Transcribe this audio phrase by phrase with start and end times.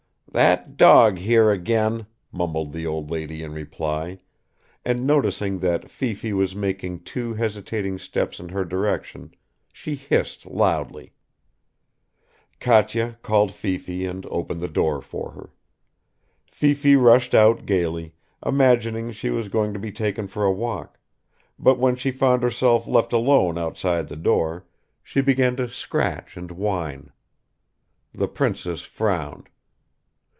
[0.33, 4.19] "That dog here again," mumbled the old lady in reply,
[4.85, 9.33] and noticing that Fifi was making two hesitating steps in her direction,
[9.73, 11.11] she hissed loudly.
[12.61, 15.49] Katya called Fifi and opened the door for her.
[16.49, 18.13] Fifi rushed out gaily,
[18.45, 20.97] imagining she was going to be taken for a walk,
[21.59, 24.65] but when she found herself left alone outside the door
[25.03, 27.11] she began to scratch and whine.
[28.13, 29.49] The princess frowned.